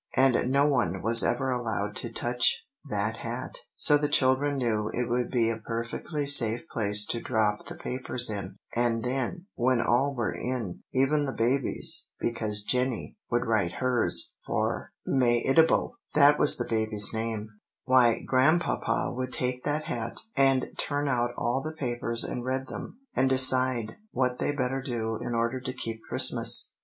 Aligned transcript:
And 0.17 0.51
no 0.51 0.65
one 0.67 1.03
was 1.03 1.23
ever 1.23 1.51
allowed 1.51 1.95
to 1.97 2.11
touch 2.11 2.65
that 2.89 3.17
hat. 3.17 3.59
So 3.75 3.99
the 3.99 4.09
children 4.09 4.57
knew 4.57 4.89
it 4.91 5.07
would 5.07 5.29
be 5.29 5.51
a 5.51 5.59
perfectly 5.59 6.25
safe 6.25 6.67
place 6.69 7.05
to 7.05 7.21
drop 7.21 7.67
the 7.67 7.75
papers 7.75 8.27
in; 8.27 8.55
and 8.75 9.03
then, 9.03 9.45
when 9.53 9.79
all 9.79 10.15
were 10.15 10.33
in, 10.33 10.81
even 10.91 11.25
the 11.25 11.35
baby's, 11.37 12.09
because 12.19 12.63
Jenny 12.63 13.15
would 13.29 13.45
write 13.45 13.73
hers 13.73 14.33
for 14.43 14.91
Mehitable, 15.05 15.97
that 16.15 16.39
was 16.39 16.57
the 16.57 16.65
baby's 16.67 17.13
name, 17.13 17.49
why 17.83 18.23
Grandpapa 18.25 19.11
would 19.13 19.31
take 19.31 19.63
the 19.63 19.77
hat, 19.77 20.19
and 20.35 20.65
turn 20.79 21.07
out 21.07 21.29
all 21.37 21.61
the 21.61 21.77
papers 21.77 22.23
and 22.23 22.43
read 22.43 22.65
them, 22.65 22.97
and 23.15 23.29
decide 23.29 23.97
what 24.09 24.39
they 24.39 24.51
better 24.51 24.81
do 24.81 25.17
in 25.17 25.35
order 25.35 25.59
to 25.59 25.71
keep 25.73 26.01
Christmas. 26.09 26.73